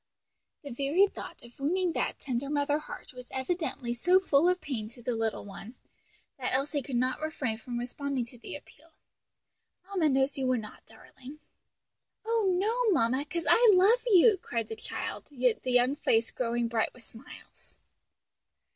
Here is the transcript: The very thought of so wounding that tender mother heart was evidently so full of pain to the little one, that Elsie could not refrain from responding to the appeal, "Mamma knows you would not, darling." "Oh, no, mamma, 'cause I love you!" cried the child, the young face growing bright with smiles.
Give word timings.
The 0.63 0.71
very 0.71 1.05
thought 1.05 1.43
of 1.43 1.53
so 1.53 1.63
wounding 1.63 1.91
that 1.93 2.19
tender 2.19 2.49
mother 2.49 2.79
heart 2.79 3.13
was 3.13 3.27
evidently 3.29 3.93
so 3.93 4.19
full 4.19 4.49
of 4.49 4.59
pain 4.59 4.89
to 4.89 5.01
the 5.03 5.15
little 5.15 5.45
one, 5.45 5.75
that 6.39 6.55
Elsie 6.55 6.81
could 6.81 6.95
not 6.95 7.21
refrain 7.21 7.59
from 7.59 7.77
responding 7.77 8.25
to 8.25 8.39
the 8.39 8.55
appeal, 8.55 8.93
"Mamma 9.87 10.09
knows 10.09 10.39
you 10.39 10.47
would 10.47 10.59
not, 10.61 10.87
darling." 10.87 11.37
"Oh, 12.25 12.49
no, 12.51 12.91
mamma, 12.91 13.25
'cause 13.25 13.45
I 13.47 13.69
love 13.75 14.03
you!" 14.07 14.37
cried 14.37 14.69
the 14.69 14.75
child, 14.75 15.27
the 15.29 15.61
young 15.71 15.95
face 15.95 16.31
growing 16.31 16.67
bright 16.67 16.95
with 16.95 17.03
smiles. 17.03 17.77